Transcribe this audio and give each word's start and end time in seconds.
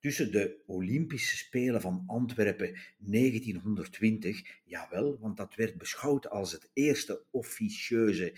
tussen 0.00 0.32
de 0.32 0.62
Olympische 0.66 1.36
Spelen 1.36 1.80
van 1.80 2.04
Antwerpen 2.06 2.76
1920, 2.98 4.42
jawel, 4.64 5.18
want 5.18 5.36
dat 5.36 5.54
werd 5.54 5.78
beschouwd 5.78 6.30
als 6.30 6.52
het 6.52 6.70
eerste 6.72 7.24
officieuze 7.30 8.34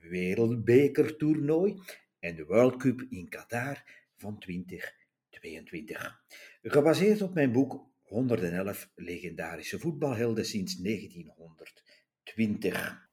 wereldbekertoernooi, 0.00 1.80
en 2.18 2.36
de 2.36 2.44
World 2.44 2.76
Cup 2.76 3.06
in 3.10 3.28
Qatar 3.28 3.84
van 4.16 4.38
2022. 4.38 6.22
Gebaseerd 6.62 7.22
op 7.22 7.34
mijn 7.34 7.52
boek 7.52 7.86
111 8.02 8.90
legendarische 8.94 9.78
voetbalhelden 9.78 10.46
sinds 10.46 10.76
1920. 10.76 13.08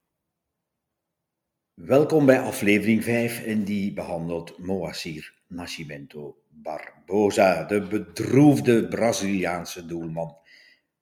Welkom 1.74 2.26
bij 2.26 2.40
aflevering 2.40 3.04
5 3.04 3.46
en 3.46 3.64
die 3.64 3.94
behandelt 3.94 4.58
Moacir 4.58 5.41
Nascimento 5.52 6.44
Barbosa, 6.50 7.64
de 7.64 7.82
bedroefde 7.82 8.88
Braziliaanse 8.88 9.86
doelman 9.86 10.38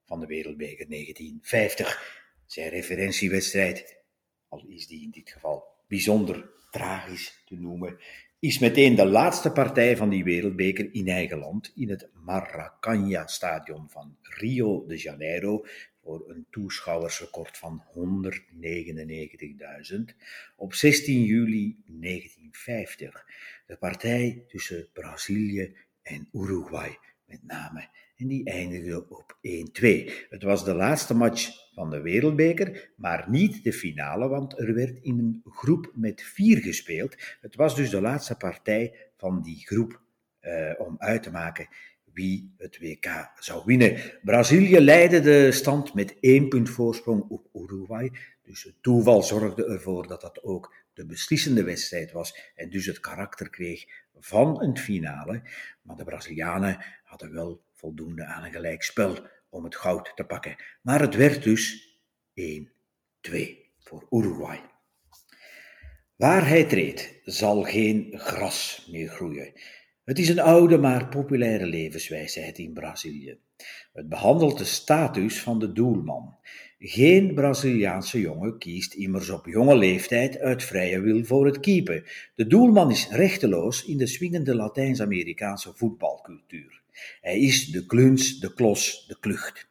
van 0.05 0.19
de 0.19 0.25
Wereldbeker 0.25 0.89
1950. 0.89 2.17
Zijn 2.45 2.69
referentiewedstrijd, 2.69 4.03
al 4.47 4.65
is 4.67 4.87
die 4.87 5.03
in 5.03 5.11
dit 5.11 5.29
geval 5.29 5.63
bijzonder 5.87 6.49
tragisch 6.71 7.43
te 7.45 7.55
noemen, 7.55 7.97
is 8.39 8.59
meteen 8.59 8.95
de 8.95 9.05
laatste 9.05 9.51
partij 9.51 9.97
van 9.97 10.09
die 10.09 10.23
Wereldbeker 10.23 10.93
in 10.93 11.07
eigen 11.07 11.37
land 11.37 11.71
in 11.75 11.89
het 11.89 12.09
Maracanã-stadion 12.13 13.89
van 13.89 14.17
Rio 14.21 14.85
de 14.87 14.97
Janeiro 14.97 15.65
voor 16.09 16.29
een 16.29 16.45
toeschouwersrecord 16.49 17.57
van 17.57 17.83
199.000 17.93 17.93
op 20.55 20.73
16 20.73 21.23
juli 21.23 21.77
1950. 21.85 23.25
De 23.67 23.77
partij 23.77 24.43
tussen 24.47 24.87
Brazilië 24.93 25.75
en 26.01 26.29
Uruguay 26.31 26.97
met 27.25 27.43
name. 27.43 27.89
En 28.17 28.27
die 28.27 28.45
eindigde 28.45 29.09
op 29.09 29.37
1-2. 29.37 29.39
Het 30.29 30.43
was 30.43 30.65
de 30.65 30.73
laatste 30.73 31.13
match 31.13 31.71
van 31.73 31.89
de 31.89 32.01
Wereldbeker, 32.01 32.91
maar 32.95 33.29
niet 33.29 33.63
de 33.63 33.73
finale, 33.73 34.27
want 34.27 34.59
er 34.59 34.73
werd 34.73 34.99
in 35.01 35.19
een 35.19 35.41
groep 35.45 35.91
met 35.95 36.21
vier 36.21 36.57
gespeeld. 36.57 37.15
Het 37.41 37.55
was 37.55 37.75
dus 37.75 37.89
de 37.89 38.01
laatste 38.01 38.35
partij 38.35 39.11
van 39.17 39.41
die 39.41 39.65
groep 39.65 40.01
uh, 40.41 40.71
om 40.77 40.95
uit 40.97 41.23
te 41.23 41.31
maken 41.31 41.67
wie 42.13 42.53
het 42.57 42.79
WK 42.79 43.31
zou 43.39 43.61
winnen. 43.65 44.19
Brazilië 44.23 44.79
leidde 44.79 45.19
de 45.19 45.51
stand 45.51 45.93
met 45.93 46.17
één 46.19 46.49
punt 46.49 46.69
voorsprong 46.69 47.29
op 47.29 47.47
Uruguay. 47.53 48.11
Dus 48.41 48.63
het 48.63 48.75
toeval 48.81 49.23
zorgde 49.23 49.65
ervoor 49.65 50.07
dat 50.07 50.21
dat 50.21 50.43
ook 50.43 50.73
de 50.93 51.05
beslissende 51.05 51.63
wedstrijd 51.63 52.11
was 52.11 52.51
en 52.55 52.69
dus 52.69 52.85
het 52.85 52.99
karakter 52.99 53.49
kreeg 53.49 53.85
van 54.19 54.61
een 54.61 54.77
finale. 54.77 55.41
Maar 55.81 55.95
de 55.95 56.03
Brazilianen 56.03 56.85
hadden 57.03 57.33
wel 57.33 57.61
voldoende 57.73 58.25
aan 58.25 58.43
een 58.43 58.51
gelijkspel 58.51 59.27
om 59.49 59.63
het 59.63 59.75
goud 59.75 60.11
te 60.15 60.23
pakken. 60.23 60.55
Maar 60.81 61.01
het 61.01 61.15
werd 61.15 61.43
dus 61.43 61.93
1-2 62.33 62.41
voor 63.79 64.07
Uruguay. 64.09 64.61
Waar 66.15 66.47
hij 66.47 66.63
treedt, 66.63 67.13
zal 67.23 67.63
geen 67.63 68.13
gras 68.13 68.87
meer 68.91 69.09
groeien. 69.09 69.53
Het 70.09 70.19
is 70.19 70.29
een 70.29 70.39
oude 70.39 70.77
maar 70.77 71.07
populaire 71.07 71.65
levenswijsheid 71.65 72.57
in 72.57 72.73
Brazilië. 72.73 73.37
Het 73.93 74.09
behandelt 74.09 74.57
de 74.57 74.63
status 74.63 75.39
van 75.39 75.59
de 75.59 75.71
doelman. 75.71 76.37
Geen 76.79 77.33
Braziliaanse 77.33 78.19
jongen 78.19 78.57
kiest 78.57 78.93
immers 78.93 79.29
op 79.29 79.45
jonge 79.45 79.75
leeftijd 79.75 80.39
uit 80.39 80.63
vrije 80.63 80.99
wil 80.99 81.23
voor 81.23 81.45
het 81.45 81.59
keeper. 81.59 82.29
De 82.35 82.47
doelman 82.47 82.91
is 82.91 83.09
rechteloos 83.09 83.85
in 83.85 83.97
de 83.97 84.07
swingende 84.07 84.55
Latijns-Amerikaanse 84.55 85.71
voetbalcultuur. 85.75 86.81
Hij 87.21 87.39
is 87.39 87.65
de 87.65 87.85
kluns, 87.85 88.39
de 88.39 88.53
klos, 88.53 89.05
de 89.07 89.17
klucht. 89.19 89.67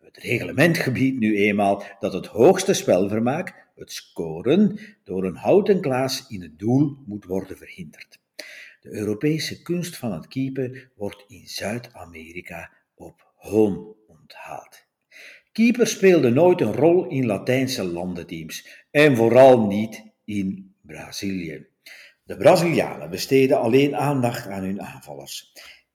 Het 0.00 0.16
reglement 0.16 0.78
gebiedt 0.78 1.18
nu 1.18 1.36
eenmaal 1.36 1.84
dat 2.00 2.12
het 2.12 2.26
hoogste 2.26 2.72
spelvermaak, 2.72 3.68
het 3.76 3.92
scoren, 3.92 4.78
door 5.04 5.24
een 5.24 5.36
houten 5.36 5.80
klaas 5.80 6.24
in 6.28 6.42
het 6.42 6.58
doel 6.58 6.96
moet 7.06 7.24
worden 7.24 7.56
verhinderd. 7.56 8.18
De 8.86 8.92
Europese 8.92 9.62
kunst 9.62 9.96
van 9.96 10.12
het 10.12 10.28
keeper 10.28 10.90
wordt 10.94 11.24
in 11.28 11.46
Zuid-Amerika 11.46 12.72
op 12.94 13.32
hoon 13.34 13.96
onthaald. 14.06 14.86
Keeper 15.52 15.86
speelde 15.86 16.30
nooit 16.30 16.60
een 16.60 16.72
rol 16.72 17.08
in 17.08 17.26
Latijnse 17.26 17.84
landenteams 17.84 18.84
en 18.90 19.16
vooral 19.16 19.66
niet 19.66 20.04
in 20.24 20.74
Brazilië. 20.80 21.66
De 22.22 22.36
Brazilianen 22.36 23.10
besteden 23.10 23.58
alleen 23.58 23.96
aandacht 23.96 24.46
aan 24.46 24.62
hun 24.62 24.82
aanvallers. 24.82 25.52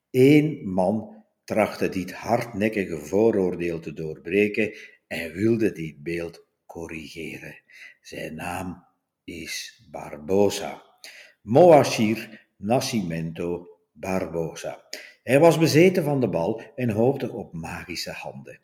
Eén 0.10 0.70
man 0.70 1.24
trachtte 1.44 1.90
dit 1.90 2.14
hardnekkige 2.14 2.98
vooroordeel 2.98 3.80
te 3.80 3.94
doorbreken 3.94 4.74
en 5.08 5.32
wilde 5.32 5.72
dit 5.72 6.04
beeld 6.04 6.46
corrigeren. 6.66 7.62
Zijn 8.02 8.36
naam 8.36 8.86
is 9.24 9.84
Barbosa. 9.92 10.84
Moashir 11.42 12.41
Nascimento 12.62 13.68
Barbosa. 13.92 14.84
Hij 15.24 15.40
was 15.40 15.58
bezeten 15.58 16.04
van 16.04 16.20
de 16.20 16.30
bal 16.30 16.62
en 16.76 16.90
hoopte 16.90 17.32
op 17.32 17.54
magische 17.54 18.12
handen. 18.12 18.60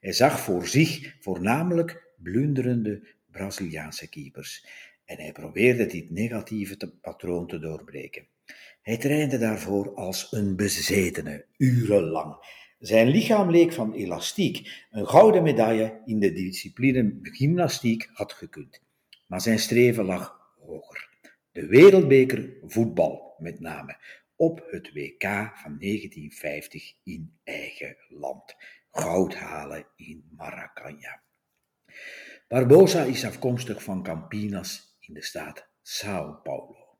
Hij 0.00 0.12
zag 0.12 0.40
voor 0.40 0.66
zich 0.66 1.16
voornamelijk 1.20 2.12
blunderende 2.16 3.08
Braziliaanse 3.30 4.08
keepers 4.08 4.66
en 5.04 5.16
hij 5.16 5.32
probeerde 5.32 5.86
dit 5.86 6.10
negatieve 6.10 6.92
patroon 7.00 7.46
te 7.46 7.58
doorbreken. 7.58 8.26
Hij 8.82 8.96
trainde 8.96 9.38
daarvoor 9.38 9.94
als 9.94 10.32
een 10.32 10.56
bezetene, 10.56 11.44
urenlang. 11.56 12.36
Zijn 12.78 13.08
lichaam 13.08 13.50
leek 13.50 13.72
van 13.72 13.92
elastiek. 13.92 14.86
Een 14.90 15.06
gouden 15.06 15.42
medaille 15.42 16.00
in 16.04 16.20
de 16.20 16.32
discipline 16.32 17.18
gymnastiek 17.22 18.10
had 18.12 18.32
gekund. 18.32 18.82
Maar 19.26 19.40
zijn 19.40 19.58
streven 19.58 20.04
lag 20.04 20.54
hoger. 20.66 21.09
De 21.52 21.66
wereldbeker 21.66 22.56
voetbal 22.62 23.34
met 23.38 23.60
name 23.60 23.96
op 24.36 24.66
het 24.70 24.92
WK 24.92 25.22
van 25.54 25.78
1950 25.78 26.94
in 27.04 27.38
eigen 27.44 27.96
land. 28.08 28.56
Goud 28.90 29.34
halen 29.34 29.86
in 29.96 30.24
Maracanã. 30.36 31.22
Barbosa 32.48 33.02
is 33.02 33.24
afkomstig 33.24 33.82
van 33.82 34.02
Campinas 34.02 34.96
in 35.00 35.14
de 35.14 35.22
staat 35.22 35.68
São 35.82 36.42
Paulo. 36.42 36.98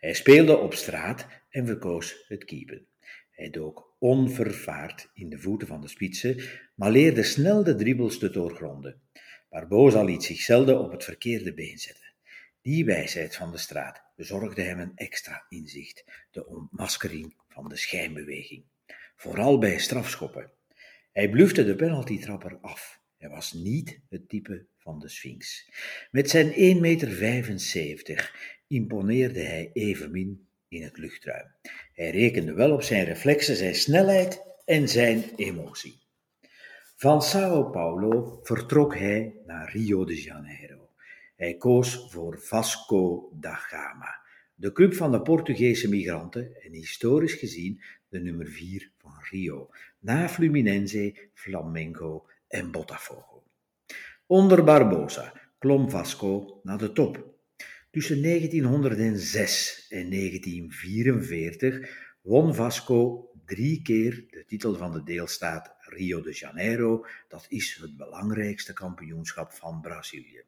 Hij 0.00 0.14
speelde 0.14 0.56
op 0.56 0.74
straat 0.74 1.26
en 1.50 1.66
verkoos 1.66 2.24
het 2.28 2.44
keepen. 2.44 2.86
Hij 3.30 3.50
dook 3.50 3.96
onvervaard 3.98 5.10
in 5.14 5.28
de 5.28 5.38
voeten 5.38 5.68
van 5.68 5.80
de 5.80 5.88
spitsen, 5.88 6.42
maar 6.74 6.90
leerde 6.90 7.22
snel 7.22 7.64
de 7.64 7.74
dribbels 7.74 8.18
te 8.18 8.30
doorgronden. 8.30 9.02
Barbosa 9.48 10.02
liet 10.02 10.22
zich 10.22 10.40
zelden 10.40 10.78
op 10.78 10.92
het 10.92 11.04
verkeerde 11.04 11.54
been 11.54 11.78
zetten. 11.78 12.03
Die 12.64 12.84
wijsheid 12.84 13.36
van 13.36 13.50
de 13.50 13.58
straat 13.58 14.02
bezorgde 14.16 14.62
hem 14.62 14.78
een 14.78 14.92
extra 14.94 15.46
inzicht, 15.48 16.04
de 16.30 16.46
ontmaskering 16.46 17.34
van 17.48 17.68
de 17.68 17.76
schijnbeweging. 17.76 18.64
Vooral 19.16 19.58
bij 19.58 19.78
strafschoppen. 19.78 20.50
Hij 21.12 21.30
blufte 21.30 21.64
de 21.64 21.74
penaltytrapper 21.74 22.58
af. 22.60 23.00
Hij 23.18 23.28
was 23.28 23.52
niet 23.52 24.00
het 24.08 24.28
type 24.28 24.66
van 24.78 24.98
de 24.98 25.08
Sphinx. 25.08 25.70
Met 26.10 26.30
zijn 26.30 26.52
1,75 26.52 26.80
meter 26.80 28.32
imponeerde 28.66 29.40
hij 29.40 29.70
evenmin 29.72 30.48
in 30.68 30.82
het 30.82 30.98
luchtruim. 30.98 31.54
Hij 31.92 32.10
rekende 32.10 32.52
wel 32.52 32.72
op 32.72 32.82
zijn 32.82 33.04
reflexen, 33.04 33.56
zijn 33.56 33.74
snelheid 33.74 34.42
en 34.64 34.88
zijn 34.88 35.24
emotie. 35.36 36.02
Van 36.96 37.22
Sao 37.22 37.70
Paulo 37.70 38.40
vertrok 38.42 38.94
hij 38.98 39.34
naar 39.46 39.70
Rio 39.72 40.04
de 40.04 40.22
Janeiro. 40.22 40.83
Hij 41.44 41.56
koos 41.56 42.06
voor 42.10 42.38
Vasco 42.38 43.30
da 43.34 43.54
Gama, 43.54 44.20
de 44.54 44.72
club 44.72 44.94
van 44.94 45.12
de 45.12 45.22
Portugese 45.22 45.88
migranten 45.88 46.62
en 46.62 46.72
historisch 46.72 47.34
gezien 47.34 47.82
de 48.08 48.20
nummer 48.20 48.46
4 48.46 48.90
van 48.98 49.12
Rio, 49.30 49.70
na 49.98 50.28
Fluminense, 50.28 51.28
Flamengo 51.34 52.26
en 52.48 52.70
Botafogo. 52.70 53.42
Onder 54.26 54.64
Barbosa 54.64 55.32
klom 55.58 55.90
Vasco 55.90 56.60
naar 56.62 56.78
de 56.78 56.92
top. 56.92 57.34
Tussen 57.90 58.22
1906 58.22 59.86
en 59.88 60.10
1944 60.10 61.90
won 62.22 62.54
Vasco 62.54 63.30
drie 63.44 63.82
keer 63.82 64.24
de 64.30 64.44
titel 64.46 64.74
van 64.74 64.92
de 64.92 65.02
deelstaat 65.02 65.74
Rio 65.80 66.20
de 66.22 66.32
Janeiro, 66.32 67.06
dat 67.28 67.46
is 67.48 67.78
het 67.80 67.96
belangrijkste 67.96 68.72
kampioenschap 68.72 69.52
van 69.52 69.80
Brazilië. 69.80 70.44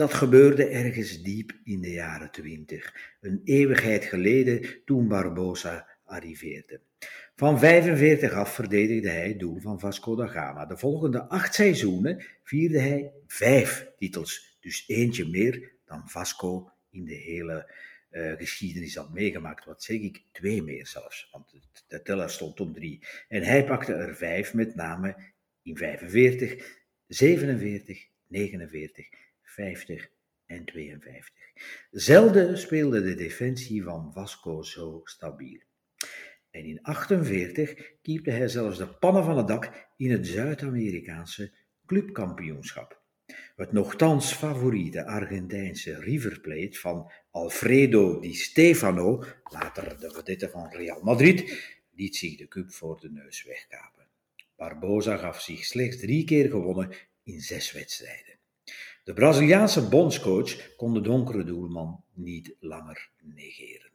Dat 0.00 0.14
gebeurde 0.14 0.66
ergens 0.66 1.22
diep 1.22 1.52
in 1.64 1.80
de 1.80 1.90
jaren 1.90 2.30
twintig, 2.30 2.94
een 3.20 3.40
eeuwigheid 3.44 4.04
geleden 4.04 4.84
toen 4.84 5.08
Barbosa 5.08 5.88
arriveerde. 6.04 6.80
Van 7.36 7.58
45 7.58 8.32
af 8.32 8.54
verdedigde 8.54 9.08
hij 9.08 9.28
het 9.28 9.38
doel 9.38 9.60
van 9.60 9.80
Vasco 9.80 10.16
da 10.16 10.26
Gama. 10.26 10.66
De 10.66 10.76
volgende 10.76 11.28
acht 11.28 11.54
seizoenen 11.54 12.24
vierde 12.42 12.78
hij 12.78 13.12
vijf 13.26 13.90
titels, 13.96 14.56
dus 14.60 14.84
eentje 14.86 15.28
meer 15.28 15.72
dan 15.84 16.08
Vasco 16.08 16.70
in 16.90 17.04
de 17.04 17.14
hele 17.14 17.72
uh, 18.10 18.32
geschiedenis 18.32 18.94
had 18.94 19.12
meegemaakt. 19.12 19.64
Wat 19.64 19.82
zeg 19.82 20.00
ik, 20.00 20.22
twee 20.32 20.62
meer 20.62 20.86
zelfs, 20.86 21.28
want 21.32 21.54
de 21.88 22.02
teller 22.02 22.30
stond 22.30 22.60
om 22.60 22.72
drie. 22.72 23.06
En 23.28 23.42
hij 23.42 23.64
pakte 23.64 23.92
er 23.92 24.14
vijf, 24.16 24.54
met 24.54 24.74
name 24.74 25.16
in 25.62 25.76
45, 25.76 26.78
47, 27.06 28.08
49, 28.26 29.08
50 29.50 30.10
en 30.46 30.64
52. 30.64 31.32
Zelden 31.90 32.58
speelde 32.58 33.02
de 33.02 33.14
defensie 33.14 33.82
van 33.82 34.12
Vasco 34.12 34.62
zo 34.62 35.00
stabiel. 35.04 35.60
En 36.50 36.64
in 36.64 36.82
48 36.82 37.98
keepte 38.02 38.30
hij 38.30 38.48
zelfs 38.48 38.78
de 38.78 38.86
pannen 38.86 39.24
van 39.24 39.36
het 39.36 39.48
dak 39.48 39.92
in 39.96 40.10
het 40.10 40.26
Zuid-Amerikaanse 40.26 41.52
clubkampioenschap. 41.86 43.02
Het 43.56 43.72
nogthans 43.72 44.32
favoriete 44.32 45.06
Argentijnse 45.06 46.00
River 46.00 46.40
Plate 46.40 46.78
van 46.78 47.12
Alfredo 47.30 48.20
Di 48.20 48.34
Stefano, 48.34 49.24
later 49.42 50.00
de 50.00 50.10
vedette 50.10 50.48
van 50.48 50.70
Real 50.70 51.02
Madrid, 51.02 51.64
liet 51.94 52.16
zich 52.16 52.36
de 52.36 52.48
cup 52.48 52.72
voor 52.72 53.00
de 53.00 53.10
neus 53.10 53.44
wegkapen. 53.44 54.06
Barbosa 54.56 55.16
gaf 55.16 55.40
zich 55.40 55.64
slechts 55.64 55.96
drie 55.98 56.24
keer 56.24 56.50
gewonnen 56.50 56.92
in 57.22 57.40
zes 57.40 57.72
wedstrijden. 57.72 58.39
De 59.04 59.12
Braziliaanse 59.12 59.88
bondscoach 59.88 60.76
kon 60.76 60.94
de 60.94 61.00
donkere 61.00 61.44
doelman 61.44 62.04
niet 62.14 62.56
langer 62.58 63.10
negeren. 63.22 63.90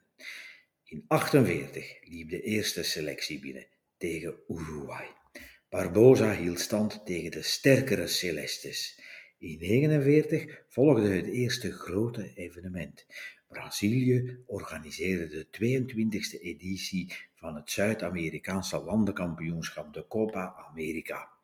In 0.83 1.05
48 1.07 2.09
liep 2.09 2.29
de 2.29 2.41
eerste 2.41 2.83
selectie 2.83 3.39
binnen 3.39 3.67
tegen 3.97 4.35
Uruguay. 4.47 5.07
Barbosa 5.69 6.35
hield 6.35 6.59
stand 6.59 7.05
tegen 7.05 7.31
de 7.31 7.41
sterkere 7.41 8.07
Celestes. 8.07 8.99
In 9.37 9.57
1949 9.57 10.63
volgde 10.67 11.07
het 11.07 11.25
eerste 11.25 11.71
grote 11.71 12.33
evenement. 12.35 13.05
Brazilië 13.47 14.43
organiseerde 14.45 15.27
de 15.27 15.45
22e 15.45 16.41
editie 16.41 17.13
van 17.33 17.55
het 17.55 17.71
Zuid-Amerikaanse 17.71 18.83
landenkampioenschap, 18.83 19.93
de 19.93 20.07
Copa 20.07 20.55
America. 20.69 21.34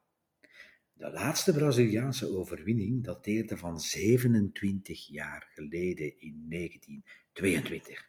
De 1.01 1.11
laatste 1.11 1.53
Braziliaanse 1.53 2.37
overwinning 2.37 3.03
dateerde 3.03 3.57
van 3.57 3.79
27 3.79 5.07
jaar 5.07 5.49
geleden 5.53 6.19
in 6.19 6.45
1922. 6.49 8.05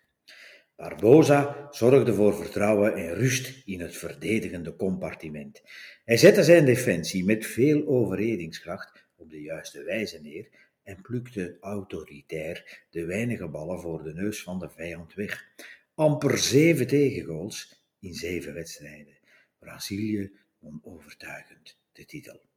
Barbosa 0.77 1.69
zorgde 1.71 2.15
voor 2.15 2.35
vertrouwen 2.35 2.95
en 2.95 3.15
rust 3.15 3.63
in 3.67 3.81
het 3.81 3.97
verdedigende 3.97 4.77
compartiment. 4.77 5.63
Hij 6.05 6.17
zette 6.17 6.43
zijn 6.43 6.65
defensie 6.65 7.25
met 7.25 7.47
veel 7.47 7.87
overredingskracht 7.87 9.07
op 9.17 9.31
de 9.31 9.41
juiste 9.41 9.83
wijze 9.83 10.21
neer 10.21 10.49
en 10.83 11.01
plukte 11.03 11.57
autoritair 11.61 12.85
de 12.91 13.05
weinige 13.05 13.49
ballen 13.49 13.81
voor 13.81 14.03
de 14.03 14.15
neus 14.15 14.43
van 14.43 14.59
de 14.59 14.69
vijand 14.69 15.15
weg. 15.15 15.53
Amper 15.95 16.39
zeven 16.39 16.87
tegengoals 16.87 17.85
in 17.99 18.15
zeven 18.15 18.55
wedstrijden. 18.55 19.19
Brazilië 19.59 20.33
won 20.59 20.81
overtuigend 20.83 21.79
de 21.93 22.05
titel. 22.05 22.51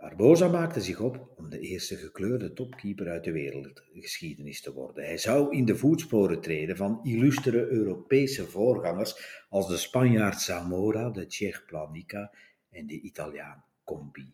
Barbosa 0.00 0.48
maakte 0.48 0.80
zich 0.80 1.00
op 1.00 1.32
om 1.36 1.50
de 1.50 1.60
eerste 1.60 1.96
gekleurde 1.96 2.52
topkeeper 2.52 3.08
uit 3.08 3.24
de 3.24 3.32
wereldgeschiedenis 3.32 4.60
te 4.60 4.72
worden. 4.72 5.04
Hij 5.04 5.18
zou 5.18 5.56
in 5.56 5.64
de 5.64 5.76
voetsporen 5.76 6.40
treden 6.40 6.76
van 6.76 7.00
illustere 7.02 7.66
Europese 7.66 8.46
voorgangers 8.46 9.44
als 9.48 9.68
de 9.68 9.76
Spanjaard 9.76 10.40
Zamora, 10.40 11.10
de 11.10 11.26
Tsjech 11.26 11.64
Planica 11.64 12.32
en 12.70 12.86
de 12.86 13.00
Italiaan 13.00 13.64
Combi. 13.84 14.32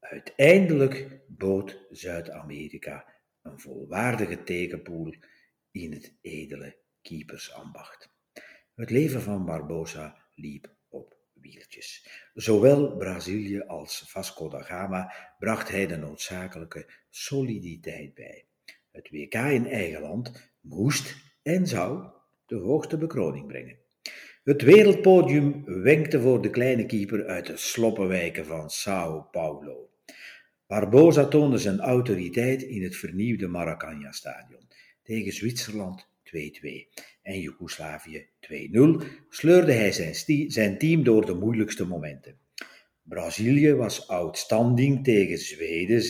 Uiteindelijk 0.00 1.20
bood 1.26 1.86
Zuid-Amerika 1.90 3.06
een 3.42 3.60
volwaardige 3.60 4.42
tegenpoel 4.42 5.14
in 5.70 5.92
het 5.92 6.14
edele 6.20 6.76
keepersambacht. 7.02 8.08
Het 8.74 8.90
leven 8.90 9.20
van 9.22 9.44
Barbosa 9.44 10.16
liep 10.34 10.74
Zowel 12.34 12.96
Brazilië 12.96 13.60
als 13.60 14.04
Vasco 14.06 14.48
da 14.48 14.62
Gama 14.62 15.12
bracht 15.38 15.68
hij 15.68 15.86
de 15.86 15.96
noodzakelijke 15.96 16.86
soliditeit 17.10 18.14
bij. 18.14 18.44
Het 18.90 19.10
WK 19.10 19.34
in 19.34 19.66
eigen 19.66 20.00
land 20.00 20.52
moest 20.60 21.16
en 21.42 21.66
zou 21.66 22.10
de 22.46 22.56
hoogste 22.56 22.98
bekroning 22.98 23.46
brengen. 23.46 23.78
Het 24.44 24.62
wereldpodium 24.62 25.64
wenkte 25.64 26.20
voor 26.20 26.42
de 26.42 26.50
kleine 26.50 26.86
keeper 26.86 27.26
uit 27.26 27.46
de 27.46 27.56
sloppenwijken 27.56 28.46
van 28.46 28.70
Sao 28.70 29.20
Paulo. 29.20 29.90
Barbosa 30.66 31.24
toonde 31.28 31.58
zijn 31.58 31.80
autoriteit 31.80 32.62
in 32.62 32.82
het 32.82 32.96
vernieuwde 32.96 33.48
Maracanã-stadion. 33.48 34.68
Tegen 35.02 35.32
Zwitserland 35.32 36.06
2-2 36.06 36.11
en 37.22 37.40
Joegoslavië 37.40 38.28
2-0 38.40 39.04
sleurde 39.28 39.72
hij 39.72 39.92
zijn, 39.92 40.14
zijn 40.50 40.78
team 40.78 41.04
door 41.04 41.26
de 41.26 41.34
moeilijkste 41.34 41.86
momenten. 41.86 42.38
Brazilië 43.02 43.74
was 43.74 44.08
outstanding 44.08 45.04
tegen 45.04 45.38
Zweden 45.38 46.02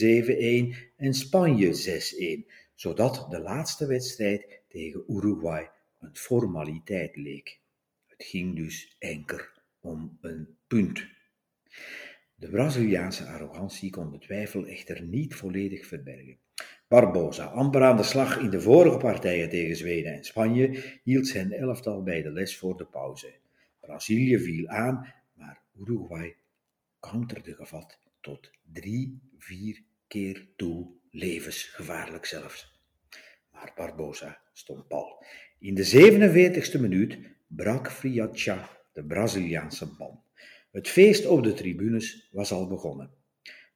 7-1 0.73 0.93
en 0.95 1.13
Spanje 1.13 2.43
6-1, 2.47 2.51
zodat 2.75 3.25
de 3.29 3.39
laatste 3.39 3.85
wedstrijd 3.85 4.61
tegen 4.67 5.03
Uruguay 5.07 5.69
een 5.99 6.15
formaliteit 6.15 7.15
leek. 7.15 7.59
Het 8.07 8.23
ging 8.23 8.55
dus 8.55 8.95
enkel 8.99 9.39
om 9.81 10.17
een 10.21 10.57
punt. 10.67 11.07
De 12.43 12.49
Braziliaanse 12.49 13.25
arrogantie 13.25 13.89
kon 13.89 14.11
de 14.11 14.17
twijfel 14.17 14.65
echter 14.65 15.01
niet 15.03 15.35
volledig 15.35 15.85
verbergen. 15.85 16.37
Barbosa, 16.87 17.45
amper 17.45 17.83
aan 17.83 17.97
de 17.97 18.03
slag 18.03 18.37
in 18.39 18.49
de 18.49 18.61
vorige 18.61 18.97
partijen 18.97 19.49
tegen 19.49 19.75
Zweden 19.75 20.13
en 20.13 20.23
Spanje, 20.23 20.99
hield 21.03 21.27
zijn 21.27 21.51
elftal 21.51 22.03
bij 22.03 22.21
de 22.21 22.31
les 22.31 22.57
voor 22.57 22.77
de 22.77 22.85
pauze. 22.85 23.33
Brazilië 23.79 24.39
viel 24.39 24.67
aan, 24.67 25.13
maar 25.33 25.61
Uruguay 25.79 26.35
counterde 26.99 27.53
gevat 27.55 27.99
tot 28.21 28.51
drie, 28.73 29.19
vier 29.37 29.81
keer 30.07 30.47
toe, 30.55 30.87
levensgevaarlijk 31.11 32.25
zelfs. 32.25 32.81
Maar 33.51 33.73
Barbosa 33.75 34.39
stond 34.53 34.87
pal. 34.87 35.25
In 35.59 35.75
de 35.75 36.11
47e 36.75 36.81
minuut 36.81 37.17
brak 37.47 37.91
Friatcha 37.91 38.69
de 38.93 39.03
Braziliaanse 39.03 39.95
bal. 39.97 40.22
Het 40.73 40.87
feest 40.87 41.25
op 41.25 41.43
de 41.43 41.53
tribunes 41.53 42.29
was 42.31 42.51
al 42.51 42.67
begonnen. 42.67 43.11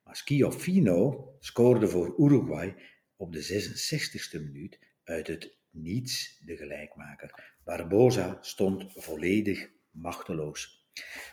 Maar 0.03 0.15
Schiaffino 0.15 1.29
scoorde 1.39 1.87
voor 1.87 2.15
Uruguay 2.17 2.75
op 3.15 3.33
de 3.33 3.43
66e 3.43 4.43
minuut 4.43 4.79
uit 5.03 5.27
het 5.27 5.57
niets 5.69 6.41
de 6.45 6.57
gelijkmaker. 6.57 7.57
Barbosa 7.63 8.37
stond 8.41 8.85
volledig 8.93 9.69
machteloos. 9.91 10.87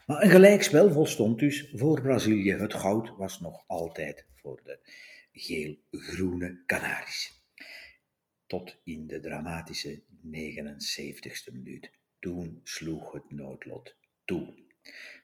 Maar 0.07 0.23
een 0.23 0.31
gelijkspel 0.31 0.93
volstond 0.93 1.39
dus 1.39 1.71
voor 1.75 2.03
Brazilië. 2.03 2.53
Het 2.53 2.75
goud 2.75 3.17
was 3.17 3.41
nog 3.41 3.65
altijd 3.67 4.27
voor 4.35 4.61
de 4.65 4.79
geel-groene 5.33 6.63
Canaries. 6.67 7.43
Tot 8.47 8.81
in 8.85 9.07
de 9.07 9.21
dramatische 9.21 10.03
79e 10.27 11.53
minuut. 11.53 11.91
Toen 12.19 12.61
sloeg 12.63 13.13
het 13.13 13.31
noodlot 13.31 13.97
toe. 14.25 14.64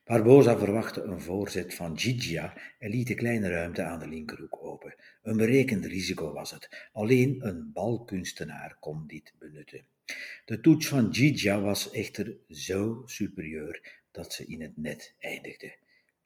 Barbosa 0.05 0.59
verwachtte 0.59 1.03
een 1.03 1.21
voorzet 1.21 1.75
van 1.75 1.99
Gigia 1.99 2.57
en 2.79 2.91
liet 2.91 3.07
de 3.07 3.15
kleine 3.15 3.49
ruimte 3.49 3.83
aan 3.83 3.99
de 3.99 4.09
linkerhoek 4.09 4.59
open. 4.63 4.95
Een 5.23 5.37
berekend 5.37 5.85
risico 5.85 6.33
was 6.33 6.51
het. 6.51 6.89
Alleen 6.93 7.47
een 7.47 7.71
balkunstenaar 7.73 8.77
kon 8.81 9.07
dit 9.07 9.35
benutten. 9.39 9.85
De 10.45 10.61
toets 10.61 10.89
van 10.89 11.15
Gigia 11.15 11.61
was 11.61 11.91
echter 11.91 12.37
zo 12.49 13.03
superieur 13.07 14.01
dat 14.11 14.33
ze 14.33 14.47
in 14.47 14.63
het 14.63 14.77
net 14.77 15.15
eindigde. 15.19 15.77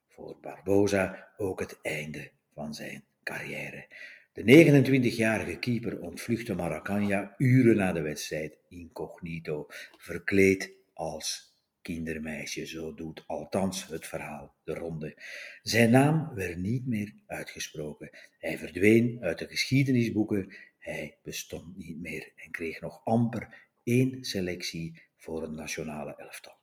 Voor 0.07 0.37
Barbosa 0.41 1.33
ook 1.37 1.59
het 1.59 1.79
einde 1.81 2.31
van 2.53 2.73
zijn 2.73 3.03
carrière. 3.23 3.87
De 4.33 4.41
29-jarige 4.41 5.59
keeper 5.59 5.99
ontvluchtte 5.99 6.53
Maracanã 6.53 7.35
uren 7.37 7.75
na 7.75 7.91
de 7.91 8.01
wedstrijd 8.01 8.57
incognito, 8.69 9.65
verkleed 9.97 10.71
als 10.93 11.54
kindermeisje, 11.85 12.65
zo 12.65 12.93
doet 12.93 13.23
althans 13.27 13.87
het 13.87 14.07
verhaal 14.07 14.55
de 14.63 14.73
ronde. 14.73 15.17
Zijn 15.61 15.91
naam 15.91 16.31
werd 16.33 16.57
niet 16.57 16.87
meer 16.87 17.13
uitgesproken. 17.27 18.09
Hij 18.39 18.57
verdween 18.57 19.17
uit 19.21 19.39
de 19.39 19.47
geschiedenisboeken, 19.47 20.55
hij 20.77 21.17
bestond 21.23 21.77
niet 21.77 21.97
meer 22.01 22.31
en 22.35 22.51
kreeg 22.51 22.81
nog 22.81 23.01
amper 23.03 23.69
één 23.83 24.23
selectie 24.23 25.01
voor 25.17 25.43
een 25.43 25.55
nationale 25.55 26.15
elftal. 26.15 26.53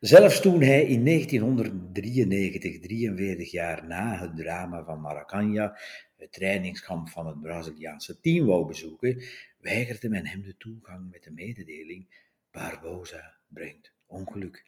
Zelfs 0.00 0.40
toen 0.40 0.62
hij 0.62 0.82
in 0.82 1.04
1993, 1.04 2.80
43 2.80 3.50
jaar 3.50 3.86
na 3.86 4.18
het 4.18 4.36
drama 4.36 4.84
van 4.84 5.00
Maracanã, 5.00 5.76
het 6.16 6.32
trainingskamp 6.32 7.08
van 7.08 7.26
het 7.26 7.40
Braziliaanse 7.40 8.20
team 8.20 8.46
wou 8.46 8.66
bezoeken, 8.66 9.22
weigerde 9.58 10.08
men 10.08 10.26
hem 10.26 10.42
de 10.42 10.56
toegang 10.56 11.10
met 11.10 11.24
de 11.24 11.30
mededeling: 11.30 12.28
Barbosa 12.50 13.38
brengt 13.48 13.98
ongeluk. 14.10 14.64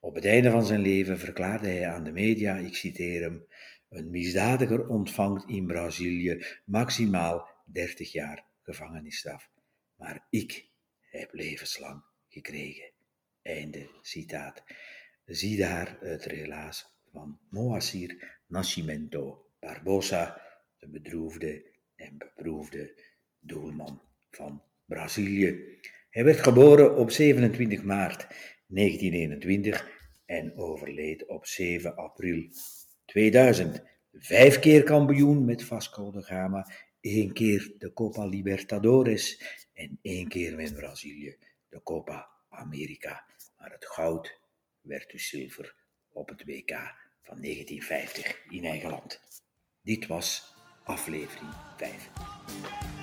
Op 0.00 0.14
het 0.14 0.24
einde 0.24 0.50
van 0.50 0.66
zijn 0.66 0.80
leven 0.80 1.18
verklaarde 1.18 1.68
hij 1.68 1.88
aan 1.88 2.04
de 2.04 2.12
media, 2.12 2.56
ik 2.56 2.76
citeer 2.76 3.22
hem, 3.22 3.46
een 3.88 4.10
misdadiger 4.10 4.88
ontvangt 4.88 5.48
in 5.48 5.66
Brazilië 5.66 6.44
maximaal 6.64 7.48
30 7.64 8.12
jaar 8.12 8.44
gevangenisstraf, 8.62 9.50
maar 9.96 10.26
ik 10.30 10.68
heb 11.00 11.32
levenslang 11.32 12.02
gekregen. 12.28 12.90
Einde 13.42 13.88
citaat. 14.02 14.64
Zie 15.24 15.56
daar 15.56 15.96
het 16.00 16.24
relaas 16.24 16.98
van 17.12 17.38
Moacir 17.50 18.38
Nascimento 18.46 19.46
Barbosa, 19.60 20.42
de 20.78 20.88
bedroefde 20.88 21.64
en 21.96 22.18
beproefde 22.18 22.94
doelman 23.40 24.02
van 24.30 24.62
Brazilië. 24.84 25.78
Hij 26.10 26.24
werd 26.24 26.40
geboren 26.40 26.96
op 26.96 27.10
27 27.10 27.82
maart 27.82 28.26
1921 28.68 29.88
en 30.24 30.56
overleed 30.56 31.26
op 31.26 31.46
7 31.46 31.96
april 31.96 32.48
2000. 33.04 33.82
Vijf 34.12 34.58
keer 34.58 34.82
kampioen 34.82 35.44
met 35.44 35.64
Vasco 35.64 36.10
da 36.10 36.20
Gama, 36.20 36.70
één 37.00 37.32
keer 37.32 37.74
de 37.78 37.92
Copa 37.92 38.24
Libertadores 38.24 39.42
en 39.72 39.98
één 40.02 40.28
keer 40.28 40.56
met 40.56 40.74
Brazilië 40.74 41.36
de 41.68 41.82
Copa 41.82 42.28
America. 42.48 43.24
Maar 43.58 43.70
het 43.70 43.86
goud 43.86 44.40
werd 44.80 45.10
dus 45.10 45.28
zilver 45.28 45.74
op 46.12 46.28
het 46.28 46.44
WK 46.44 46.70
van 47.22 47.40
1950 47.40 48.44
in 48.48 48.64
eigen 48.64 48.90
land. 48.90 49.20
Dit 49.82 50.06
was 50.06 50.54
aflevering 50.84 51.52
5. 51.76 52.97